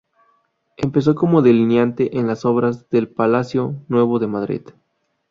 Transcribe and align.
Empezó 0.77 1.13
como 1.13 1.43
delineante 1.43 2.17
en 2.17 2.25
las 2.25 2.43
obras 2.43 2.89
del 2.89 3.07
palacio 3.07 3.75
nuevo 3.87 4.17
de 4.17 4.25
Madrid. 4.25 4.61